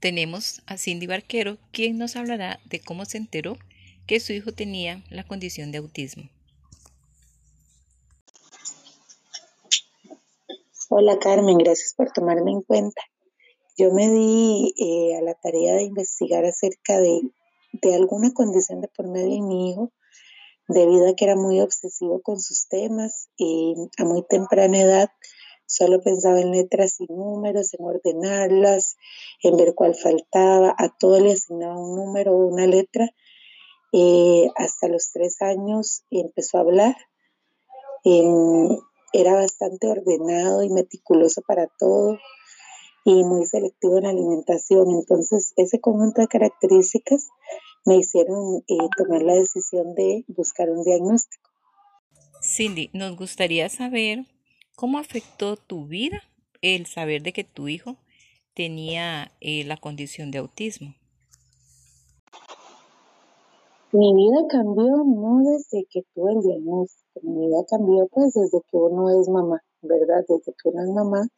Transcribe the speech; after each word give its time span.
tenemos 0.00 0.62
a 0.66 0.78
Cindy 0.78 1.06
Barquero, 1.06 1.58
quien 1.72 1.98
nos 1.98 2.16
hablará 2.16 2.58
de 2.64 2.80
cómo 2.80 3.04
se 3.04 3.18
enteró 3.18 3.56
que 4.06 4.18
su 4.18 4.32
hijo 4.32 4.52
tenía 4.52 5.04
la 5.10 5.24
condición 5.24 5.70
de 5.70 5.78
autismo. 5.78 6.24
Hola 10.88 11.18
Carmen, 11.20 11.58
gracias 11.58 11.94
por 11.94 12.10
tomarme 12.10 12.50
en 12.50 12.62
cuenta. 12.62 13.00
Yo 13.78 13.92
me 13.92 14.10
di 14.10 14.74
eh, 14.76 15.16
a 15.16 15.22
la 15.22 15.34
tarea 15.34 15.74
de 15.74 15.84
investigar 15.84 16.44
acerca 16.44 16.98
de, 16.98 17.20
de 17.72 17.94
alguna 17.94 18.32
condición 18.32 18.80
de 18.80 18.88
por 18.88 19.06
medio 19.06 19.30
de 19.30 19.42
mi 19.42 19.70
hijo, 19.70 19.92
debido 20.66 21.08
a 21.08 21.14
que 21.14 21.26
era 21.26 21.36
muy 21.36 21.60
obsesivo 21.60 22.20
con 22.22 22.40
sus 22.40 22.66
temas 22.68 23.28
y 23.36 23.74
a 23.98 24.04
muy 24.04 24.24
temprana 24.28 24.80
edad 24.80 25.10
Solo 25.70 26.00
pensaba 26.00 26.40
en 26.40 26.50
letras 26.50 27.00
y 27.00 27.06
números, 27.06 27.74
en 27.74 27.84
ordenarlas, 27.84 28.96
en 29.40 29.56
ver 29.56 29.72
cuál 29.76 29.94
faltaba. 29.94 30.74
A 30.76 30.88
todo 30.88 31.20
le 31.20 31.30
asignaba 31.30 31.78
un 31.78 31.94
número 31.94 32.32
o 32.32 32.48
una 32.48 32.66
letra. 32.66 33.08
Eh, 33.92 34.48
hasta 34.56 34.88
los 34.88 35.12
tres 35.12 35.40
años 35.40 36.02
empezó 36.10 36.58
a 36.58 36.62
hablar. 36.62 36.96
era 39.12 39.34
bastante 39.34 39.86
ordenado 39.86 40.64
y 40.64 40.70
meticuloso 40.70 41.40
para 41.42 41.68
todo 41.78 42.18
y 43.04 43.22
muy 43.22 43.46
selectivo 43.46 43.98
en 43.98 44.04
la 44.04 44.10
alimentación. 44.10 44.90
Entonces, 44.90 45.52
ese 45.56 45.80
conjunto 45.80 46.20
de 46.20 46.26
características 46.26 47.28
me 47.84 47.96
hicieron 47.96 48.64
eh, 48.66 48.88
tomar 48.96 49.22
la 49.22 49.34
decisión 49.34 49.94
de 49.94 50.24
buscar 50.26 50.68
un 50.68 50.82
diagnóstico. 50.82 51.48
Cindy, 52.42 52.90
nos 52.92 53.16
gustaría 53.16 53.68
saber 53.68 54.26
¿Cómo 54.80 54.96
afectó 54.96 55.56
tu 55.56 55.84
vida 55.84 56.22
el 56.62 56.86
saber 56.86 57.22
de 57.22 57.34
que 57.34 57.44
tu 57.44 57.68
hijo 57.68 57.96
tenía 58.54 59.30
eh, 59.42 59.62
la 59.66 59.76
condición 59.76 60.30
de 60.30 60.38
autismo? 60.38 60.94
Mi 63.92 64.14
vida 64.14 64.46
cambió 64.48 64.86
no 65.04 65.42
desde 65.44 65.84
que 65.90 66.00
tuve 66.14 66.32
el 66.32 66.40
diagnóstico, 66.40 67.20
mi 67.22 67.48
vida 67.48 67.58
cambió 67.68 68.08
pues 68.10 68.32
desde 68.32 68.62
que 68.70 68.78
uno 68.78 69.10
es 69.20 69.28
mamá, 69.28 69.62
¿verdad? 69.82 70.24
Desde 70.26 70.54
que 70.54 70.68
uno 70.70 70.82
es 70.82 70.88
mamá 70.88 71.28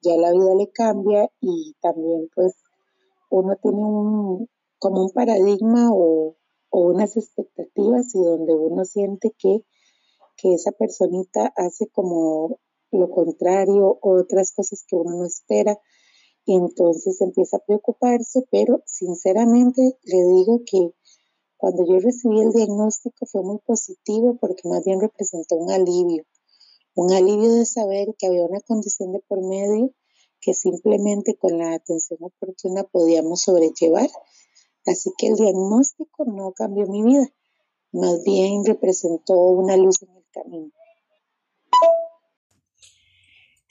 ya 0.00 0.16
la 0.16 0.32
vida 0.32 0.54
le 0.54 0.70
cambia 0.70 1.28
y 1.42 1.74
también 1.82 2.30
pues 2.34 2.54
uno 3.28 3.56
tiene 3.56 3.84
un 3.84 4.48
como 4.78 5.02
un 5.02 5.10
paradigma 5.10 5.90
o, 5.92 6.38
o 6.70 6.80
unas 6.80 7.14
expectativas 7.18 8.14
y 8.14 8.20
donde 8.20 8.54
uno 8.54 8.86
siente 8.86 9.34
que, 9.38 9.66
que 10.38 10.54
esa 10.54 10.72
personita 10.72 11.52
hace 11.56 11.88
como 11.88 12.58
lo 12.96 13.10
contrario, 13.10 13.98
otras 14.00 14.52
cosas 14.52 14.84
que 14.86 14.96
uno 14.96 15.16
no 15.16 15.24
espera. 15.26 15.78
Entonces 16.46 17.20
empieza 17.20 17.56
a 17.56 17.64
preocuparse, 17.64 18.46
pero 18.50 18.82
sinceramente 18.86 19.98
le 20.04 20.24
digo 20.34 20.62
que 20.64 20.92
cuando 21.56 21.84
yo 21.86 21.98
recibí 21.98 22.40
el 22.40 22.52
diagnóstico 22.52 23.26
fue 23.26 23.42
muy 23.42 23.58
positivo 23.58 24.36
porque 24.40 24.68
más 24.68 24.84
bien 24.84 25.00
representó 25.00 25.56
un 25.56 25.70
alivio, 25.70 26.24
un 26.94 27.12
alivio 27.12 27.52
de 27.52 27.64
saber 27.64 28.14
que 28.18 28.26
había 28.26 28.44
una 28.44 28.60
condición 28.60 29.12
de 29.12 29.20
por 29.20 29.42
medio 29.42 29.92
que 30.40 30.54
simplemente 30.54 31.36
con 31.36 31.58
la 31.58 31.74
atención 31.74 32.18
oportuna 32.22 32.84
podíamos 32.84 33.42
sobrellevar. 33.42 34.08
Así 34.86 35.10
que 35.18 35.28
el 35.28 35.34
diagnóstico 35.34 36.24
no 36.26 36.52
cambió 36.52 36.86
mi 36.86 37.02
vida, 37.02 37.28
más 37.90 38.22
bien 38.22 38.64
representó 38.64 39.34
una 39.34 39.76
luz 39.76 40.02
en 40.02 40.10
el 40.10 40.24
camino. 40.30 40.70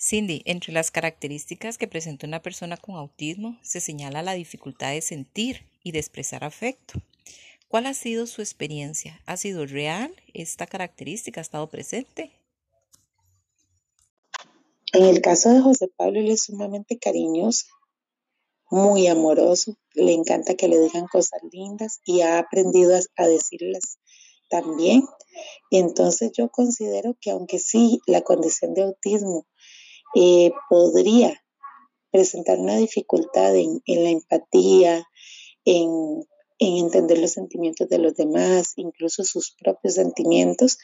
Cindy, 0.08 0.44
entre 0.46 0.72
las 0.72 0.92
características 0.92 1.80
que 1.80 1.88
presenta 1.88 2.28
una 2.28 2.44
persona 2.44 2.78
con 2.78 2.94
autismo 2.96 3.58
se 3.64 3.80
señala 3.80 4.22
la 4.22 4.34
dificultad 4.34 4.92
de 4.92 5.02
sentir 5.02 5.68
y 5.84 5.94
de 5.94 5.98
expresar 5.98 6.44
afecto. 6.44 7.02
¿Cuál 7.70 7.88
ha 7.88 7.96
sido 7.96 8.28
su 8.28 8.44
experiencia? 8.44 9.20
¿Ha 9.26 9.36
sido 9.36 9.66
real? 9.66 10.14
¿Esta 10.36 10.68
característica 10.68 11.42
ha 11.42 11.42
estado 11.42 11.72
presente? 11.72 12.32
En 14.94 15.06
el 15.06 15.22
caso 15.22 15.50
de 15.50 15.62
José 15.62 15.88
Pablo, 15.98 16.20
él 16.20 16.30
es 16.30 16.44
sumamente 16.44 17.00
cariñoso, 17.00 17.66
muy 18.70 19.08
amoroso, 19.08 19.76
le 19.96 20.14
encanta 20.14 20.54
que 20.54 20.68
le 20.68 20.80
digan 20.82 21.08
cosas 21.08 21.42
lindas 21.52 22.02
y 22.06 22.22
ha 22.22 22.38
aprendido 22.38 22.96
a, 23.16 23.28
decirlas 23.28 23.98
también. 24.52 25.02
Entonces 25.72 26.32
yo 26.38 26.50
considero 26.50 27.18
que 27.20 27.32
aunque 27.32 27.58
sí 27.58 28.02
la 28.06 28.22
condición 28.22 28.76
de 28.76 28.84
autismo 28.84 29.48
eh, 30.16 30.52
podría 30.70 31.44
presentar 32.12 32.60
una 32.60 32.78
dificultad 32.78 33.54
en, 33.56 33.82
la 33.86 34.10
empatía, 34.10 35.06
en, 35.66 36.24
entender 36.60 37.20
los 37.20 37.32
sentimientos 37.32 37.90
de 37.90 37.98
los 37.98 38.16
demás, 38.16 38.74
incluso 38.78 39.26
sus 39.26 39.54
propios 39.60 39.96
sentimientos. 39.96 40.78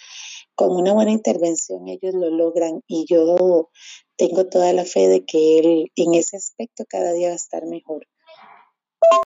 Con 0.55 0.75
una 0.75 0.93
buena 0.93 1.11
intervención 1.11 1.87
ellos 1.87 2.13
lo 2.13 2.29
logran 2.29 2.81
y 2.87 3.05
yo 3.07 3.69
tengo 4.17 4.47
toda 4.47 4.73
la 4.73 4.83
fe 4.83 5.07
de 5.07 5.25
que 5.25 5.59
él 5.59 5.91
en 5.95 6.13
ese 6.13 6.35
aspecto 6.35 6.83
cada 6.87 7.13
día 7.13 7.29
va 7.29 7.33
a 7.33 7.37
estar 7.37 7.65
mejor. 7.65 8.05